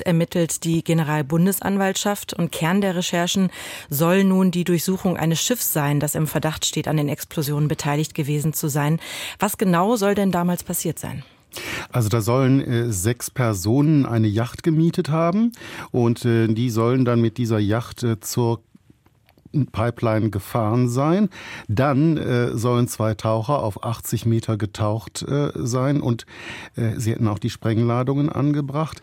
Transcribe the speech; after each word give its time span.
Ermittelt 0.00 0.64
die 0.64 0.82
Generalbundesanwaltschaft 0.82 2.34
und 2.34 2.52
Kern 2.52 2.80
der 2.80 2.96
Recherchen 2.96 3.50
soll 3.88 4.24
nun 4.24 4.50
die 4.50 4.64
Durchsuchung 4.64 5.16
eines 5.16 5.40
Schiffs 5.40 5.72
sein, 5.72 6.00
das 6.00 6.14
im 6.14 6.26
Verdacht 6.26 6.64
steht, 6.64 6.88
an 6.88 6.96
den 6.96 7.08
Explosionen 7.08 7.68
beteiligt 7.68 8.14
gewesen 8.14 8.52
zu 8.52 8.68
sein. 8.68 9.00
Was 9.38 9.58
genau 9.58 9.96
soll 9.96 10.14
denn 10.14 10.32
damals 10.32 10.64
passiert 10.64 10.98
sein? 10.98 11.22
Also 11.90 12.08
da 12.08 12.20
sollen 12.20 12.60
äh, 12.60 12.92
sechs 12.92 13.30
Personen 13.30 14.06
eine 14.06 14.28
Yacht 14.28 14.62
gemietet 14.62 15.08
haben 15.10 15.52
und 15.90 16.24
äh, 16.24 16.46
die 16.48 16.70
sollen 16.70 17.04
dann 17.04 17.20
mit 17.20 17.38
dieser 17.38 17.58
Yacht 17.58 18.02
äh, 18.02 18.20
zur 18.20 18.62
Pipeline 19.72 20.30
gefahren 20.30 20.88
sein. 20.88 21.28
Dann 21.68 22.16
äh, 22.16 22.56
sollen 22.56 22.88
zwei 22.88 23.14
Taucher 23.14 23.62
auf 23.62 23.84
80 23.84 24.26
Meter 24.26 24.56
getaucht 24.56 25.22
äh, 25.22 25.50
sein 25.54 26.00
und 26.00 26.26
äh, 26.76 26.92
sie 26.96 27.12
hätten 27.12 27.28
auch 27.28 27.38
die 27.38 27.50
Sprengladungen 27.50 28.28
angebracht. 28.28 29.02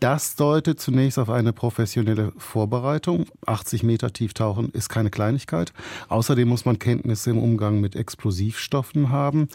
Das 0.00 0.36
deutet 0.36 0.80
zunächst 0.80 1.18
auf 1.18 1.30
eine 1.30 1.52
professionelle 1.52 2.32
Vorbereitung. 2.36 3.26
80 3.46 3.82
Meter 3.82 4.12
tief 4.12 4.34
tauchen 4.34 4.70
ist 4.70 4.88
keine 4.88 5.10
Kleinigkeit. 5.10 5.72
Außerdem 6.08 6.48
muss 6.48 6.64
man 6.64 6.78
Kenntnisse 6.78 7.30
im 7.30 7.38
Umgang 7.38 7.80
mit 7.80 7.96
Explosivstoffen 7.96 9.10
haben. 9.10 9.48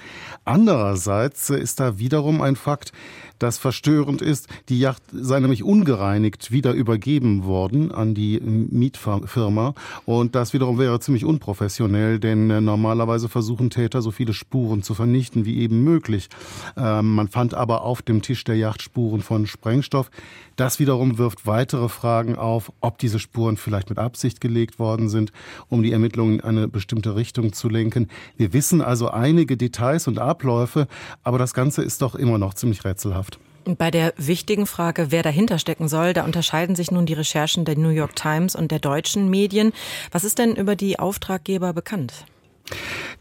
Andererseits 0.46 1.50
ist 1.50 1.80
da 1.80 2.00
wiederum 2.00 2.42
ein 2.42 2.56
Fakt, 2.56 2.92
das 3.42 3.58
verstörend 3.58 4.22
ist. 4.22 4.48
Die 4.70 4.80
Yacht 4.80 5.02
sei 5.12 5.40
nämlich 5.40 5.64
ungereinigt 5.64 6.52
wieder 6.52 6.74
übergeben 6.74 7.46
worden 7.46 7.92
an 7.92 8.14
die 8.14 8.40
Mietfirma 8.40 9.74
und 10.06 10.36
das 10.36 10.54
wiederum 10.54 10.78
wäre 10.78 11.00
ziemlich 11.00 11.26
unprofessionell, 11.26 12.20
denn 12.20 12.50
äh, 12.50 12.62
normalerweise 12.62 13.30
versuchen 13.30 13.70
Täter 13.70 14.02
so 14.02 14.12
viele 14.12 14.34
Spuren 14.34 14.84
zu 14.84 14.94
vernichten 14.94 15.46
wie 15.46 15.60
eben 15.60 15.84
möglich. 15.84 16.30
Ähm, 16.78 17.16
man 17.16 17.28
fand 17.28 17.54
aber 17.54 17.84
auf 17.84 18.02
dem 18.02 18.22
Tisch 18.22 18.44
der 18.44 18.58
Yacht 18.58 18.82
Spuren 18.82 19.22
von 19.22 19.48
Sprengstoff. 19.48 20.12
Das 20.56 20.80
wiederum 20.80 21.18
wirft 21.18 21.48
weitere 21.48 21.90
Fragen 21.90 22.36
auf, 22.36 22.72
ob 22.82 23.00
diese 23.00 23.20
Spuren 23.20 23.58
vielleicht 23.58 23.90
mit 23.90 23.98
Absicht 23.98 24.42
gelegt 24.42 24.78
worden 24.78 25.10
sind, 25.10 25.32
um 25.70 25.82
die 25.82 25.92
Ermittlungen 25.92 26.36
in 26.36 26.42
eine 26.42 26.68
bestimmte 26.68 27.16
Richtung 27.16 27.54
zu 27.54 27.70
lenken. 27.70 28.10
Wir 28.38 28.54
wissen 28.54 28.82
also 28.82 29.10
einige 29.10 29.58
Details 29.58 30.08
und 30.08 30.20
Abläufe, 30.20 30.88
aber 31.24 31.40
das 31.40 31.54
Ganze 31.54 31.82
ist 31.82 32.02
doch 32.02 32.16
immer 32.16 32.38
noch 32.38 32.54
ziemlich 32.54 32.86
rätselhaft. 32.86 33.31
Bei 33.66 33.92
der 33.92 34.14
wichtigen 34.18 34.66
Frage, 34.66 35.12
wer 35.12 35.22
dahinter 35.22 35.60
stecken 35.60 35.88
soll, 35.88 36.14
da 36.14 36.24
unterscheiden 36.24 36.76
sich 36.76 36.90
nun 36.90 37.06
die 37.06 37.14
Recherchen 37.14 37.64
der 37.64 37.78
New 37.78 37.90
York 37.90 38.16
Times 38.16 38.56
und 38.56 38.72
der 38.72 38.80
deutschen 38.80 39.30
Medien. 39.30 39.72
Was 40.12 40.24
ist 40.24 40.40
denn 40.40 40.56
über 40.56 40.76
die 40.76 40.98
Auftraggeber 40.98 41.72
bekannt? 41.72 42.26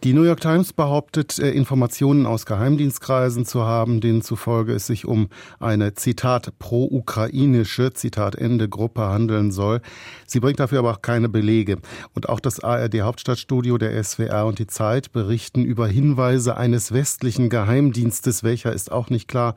Die 0.02 0.14
New 0.14 0.22
York 0.22 0.40
Times 0.40 0.72
behauptet, 0.72 1.38
äh, 1.38 1.50
Informationen 1.50 2.24
aus 2.24 2.46
Geheimdienstkreisen 2.46 3.44
zu 3.44 3.64
haben, 3.64 4.00
denen 4.00 4.22
zufolge 4.22 4.72
es 4.72 4.86
sich 4.86 5.04
um 5.04 5.28
eine 5.58 5.92
Zitat 5.92 6.58
pro-ukrainische 6.58 7.92
Zitat 7.92 8.34
Ende 8.34 8.66
Gruppe 8.70 9.02
handeln 9.02 9.52
soll. 9.52 9.82
Sie 10.26 10.40
bringt 10.40 10.58
dafür 10.58 10.78
aber 10.78 10.92
auch 10.92 11.02
keine 11.02 11.28
Belege. 11.28 11.80
Und 12.14 12.30
auch 12.30 12.40
das 12.40 12.60
ARD 12.60 13.02
Hauptstadtstudio, 13.02 13.76
der 13.76 14.02
SWR 14.02 14.46
und 14.46 14.58
die 14.58 14.66
Zeit 14.66 15.12
berichten 15.12 15.66
über 15.66 15.86
Hinweise 15.86 16.56
eines 16.56 16.92
westlichen 16.92 17.50
Geheimdienstes, 17.50 18.42
welcher 18.42 18.72
ist 18.72 18.90
auch 18.90 19.10
nicht 19.10 19.28
klar. 19.28 19.54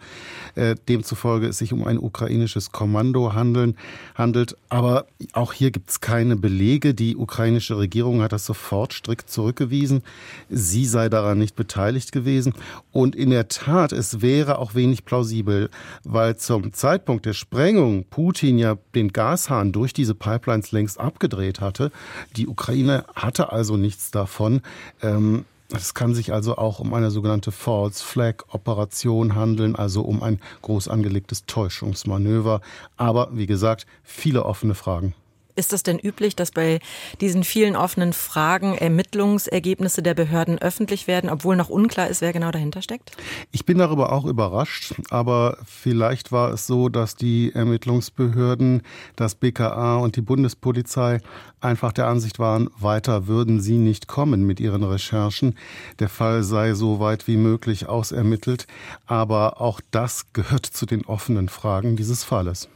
Äh, 0.56 0.76
demzufolge 0.90 1.48
es 1.48 1.60
sich 1.60 1.72
um 1.72 1.88
ein 1.88 1.98
ukrainisches 1.98 2.74
Kommando 2.74 3.34
handeln, 3.34 3.78
handelt. 4.14 4.58
Aber 4.68 5.06
auch 5.32 5.54
hier 5.54 5.72
gibt 5.72 5.90
es 5.90 6.02
keine 6.02 6.36
Belege. 6.36 6.94
Die 6.94 7.16
ukrainische 7.16 7.78
Regierung 7.78 8.22
hat 8.22 8.34
das 8.34 8.46
sofort 8.46 8.92
strikt 8.92 9.30
zurückgewiesen 9.30 10.04
sie 10.50 10.86
sei 10.86 11.10
daran 11.10 11.38
nicht 11.38 11.56
beteiligt 11.56 12.12
gewesen. 12.12 12.54
Und 12.92 13.16
in 13.16 13.30
der 13.30 13.48
Tat, 13.48 13.92
es 13.92 14.22
wäre 14.22 14.60
auch 14.60 14.76
wenig 14.76 15.06
plausibel, 15.06 15.70
weil 16.04 16.38
zum 16.38 16.74
Zeitpunkt 16.74 17.26
der 17.26 17.34
Sprengung 17.34 18.06
Putin 18.10 18.58
ja 18.58 18.78
den 18.96 19.14
Gashahn 19.14 19.72
durch 19.72 19.94
diese 19.94 20.16
Pipelines 20.16 20.72
längst 20.72 21.00
abgedreht 21.00 21.62
hatte. 21.62 21.92
Die 22.36 22.48
Ukraine 22.48 23.06
hatte 23.16 23.52
also 23.52 23.78
nichts 23.78 24.12
davon. 24.12 24.62
Ähm, 25.02 25.46
es 25.76 25.96
kann 25.96 26.14
sich 26.14 26.32
also 26.32 26.58
auch 26.58 26.80
um 26.80 26.94
eine 26.94 27.10
sogenannte 27.10 27.52
False 27.52 28.04
Flag 28.04 28.44
Operation 28.50 29.34
handeln, 29.34 29.76
also 29.76 30.04
um 30.04 30.22
ein 30.22 30.40
groß 30.62 30.88
angelegtes 30.88 31.46
Täuschungsmanöver. 31.46 32.62
Aber 32.96 33.30
wie 33.34 33.48
gesagt, 33.48 33.88
viele 34.04 34.46
offene 34.46 34.76
Fragen. 34.76 35.16
Ist 35.56 35.74
es 35.74 35.84
denn 35.84 36.00
üblich, 36.00 36.36
dass 36.36 36.52
bei 36.52 36.80
diesen 37.22 37.44
vielen 37.44 37.76
offenen 37.76 38.14
Fragen 38.14 38.76
Ermittlungsergebnisse 38.76 40.02
der 40.02 40.16
Behörden 40.16 40.58
öffentlich 40.60 41.08
werden, 41.08 41.30
obwohl 41.30 41.56
noch 41.56 41.70
unklar 41.70 42.08
ist, 42.08 42.22
wer 42.22 42.34
genau 42.34 42.52
dahinter 42.52 42.82
steckt? 42.82 43.12
Ich 43.52 43.66
bin 43.66 43.78
darüber 43.78 44.12
auch 44.12 44.26
überrascht, 44.26 44.96
aber 45.10 45.58
vielleicht 45.66 46.32
war 46.32 46.52
es 46.54 46.66
so, 46.66 46.90
dass 46.90 47.16
die 47.16 47.52
Ermittlungsbehörden, 47.54 48.82
das 49.16 49.36
BKA 49.36 49.98
und 49.98 50.16
die 50.16 50.22
Bundespolizei 50.22 51.20
einfach 51.62 51.94
der 51.94 52.08
Ansicht 52.08 52.40
waren, 52.40 52.70
weiter 52.78 53.28
würden 53.28 53.62
sie 53.62 53.78
nicht 53.78 54.08
kommen 54.08 54.46
mit 54.46 54.60
ihren 54.60 54.84
Recherchen. 54.84 55.56
Der 56.00 56.10
Fall 56.10 56.44
sei 56.44 56.74
so 56.74 57.00
weit 57.00 57.28
wie 57.28 57.38
möglich 57.38 57.88
ausermittelt, 57.88 58.66
aber 59.06 59.62
auch 59.62 59.82
das 59.92 60.34
gehört 60.34 60.66
zu 60.66 60.86
den 60.86 61.06
offenen 61.06 61.48
Fragen 61.48 61.96
dieses 61.96 62.24
Falles. 62.24 62.70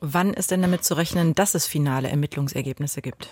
Wann 0.00 0.34
ist 0.34 0.50
denn 0.50 0.62
damit 0.62 0.84
zu 0.84 0.94
rechnen, 0.94 1.34
dass 1.34 1.54
es 1.54 1.66
finale 1.66 2.08
Ermittlungsergebnisse 2.08 3.02
gibt? 3.02 3.28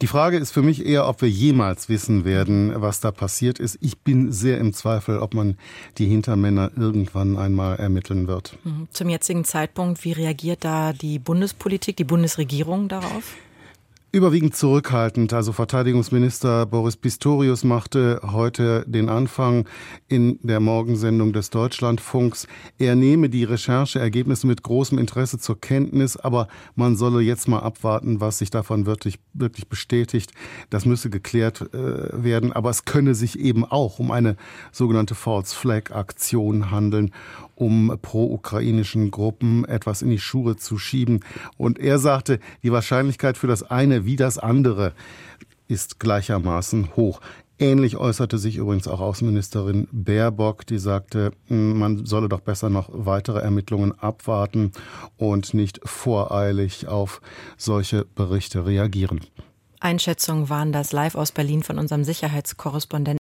Die 0.00 0.06
Frage 0.06 0.38
ist 0.38 0.52
für 0.52 0.62
mich 0.62 0.84
eher, 0.84 1.08
ob 1.08 1.22
wir 1.22 1.28
jemals 1.28 1.88
wissen 1.88 2.24
werden, 2.24 2.72
was 2.76 3.00
da 3.00 3.10
passiert 3.10 3.58
ist. 3.58 3.78
Ich 3.80 3.98
bin 3.98 4.32
sehr 4.32 4.58
im 4.58 4.72
Zweifel, 4.72 5.18
ob 5.18 5.34
man 5.34 5.56
die 5.98 6.06
Hintermänner 6.06 6.70
irgendwann 6.76 7.36
einmal 7.36 7.76
ermitteln 7.76 8.26
wird. 8.26 8.58
Mhm. 8.64 8.88
Zum 8.90 9.08
jetzigen 9.08 9.44
Zeitpunkt, 9.44 10.04
wie 10.04 10.12
reagiert 10.12 10.64
da 10.64 10.92
die 10.92 11.18
Bundespolitik, 11.18 11.96
die 11.96 12.04
Bundesregierung 12.04 12.88
darauf? 12.88 13.34
Überwiegend 14.14 14.54
zurückhaltend. 14.54 15.32
Also 15.32 15.52
Verteidigungsminister 15.52 16.66
Boris 16.66 16.98
Pistorius 16.98 17.64
machte 17.64 18.20
heute 18.22 18.84
den 18.86 19.08
Anfang 19.08 19.66
in 20.06 20.38
der 20.42 20.60
Morgensendung 20.60 21.32
des 21.32 21.48
Deutschlandfunks. 21.48 22.46
Er 22.76 22.94
nehme 22.94 23.30
die 23.30 23.44
Rechercheergebnisse 23.44 24.46
mit 24.46 24.62
großem 24.62 24.98
Interesse 24.98 25.38
zur 25.38 25.58
Kenntnis, 25.58 26.18
aber 26.18 26.48
man 26.74 26.94
solle 26.94 27.22
jetzt 27.22 27.48
mal 27.48 27.60
abwarten, 27.60 28.20
was 28.20 28.36
sich 28.36 28.50
davon 28.50 28.84
wirklich, 28.84 29.18
wirklich 29.32 29.68
bestätigt. 29.70 30.32
Das 30.68 30.84
müsse 30.84 31.08
geklärt 31.08 31.72
äh, 31.72 32.22
werden, 32.22 32.52
aber 32.52 32.68
es 32.68 32.84
könne 32.84 33.14
sich 33.14 33.38
eben 33.38 33.64
auch 33.64 33.98
um 33.98 34.10
eine 34.10 34.36
sogenannte 34.72 35.14
False 35.14 35.56
Flag 35.56 35.90
Aktion 35.90 36.70
handeln 36.70 37.12
um 37.62 37.96
pro-ukrainischen 38.02 39.10
Gruppen 39.12 39.64
etwas 39.64 40.02
in 40.02 40.10
die 40.10 40.18
Schuhe 40.18 40.56
zu 40.56 40.78
schieben. 40.78 41.20
Und 41.56 41.78
er 41.78 41.98
sagte, 41.98 42.40
die 42.62 42.72
Wahrscheinlichkeit 42.72 43.38
für 43.38 43.46
das 43.46 43.62
eine 43.62 44.01
wie 44.04 44.16
das 44.16 44.38
andere 44.38 44.92
ist 45.68 46.00
gleichermaßen 46.00 46.96
hoch. 46.96 47.20
Ähnlich 47.58 47.96
äußerte 47.96 48.38
sich 48.38 48.56
übrigens 48.56 48.88
auch 48.88 49.00
Außenministerin 49.00 49.86
Baerbock, 49.92 50.66
die 50.66 50.78
sagte, 50.78 51.30
hm, 51.46 51.78
man 51.78 52.06
solle 52.06 52.28
doch 52.28 52.40
besser 52.40 52.70
noch 52.70 52.90
weitere 52.92 53.38
Ermittlungen 53.38 53.96
abwarten 53.98 54.72
und 55.16 55.54
nicht 55.54 55.80
voreilig 55.84 56.88
auf 56.88 57.20
solche 57.56 58.04
Berichte 58.04 58.66
reagieren. 58.66 59.20
Einschätzungen 59.78 60.48
waren 60.48 60.72
das 60.72 60.92
live 60.92 61.14
aus 61.14 61.32
Berlin 61.32 61.62
von 61.62 61.78
unserem 61.78 62.04
Sicherheitskorrespondenten. 62.04 63.18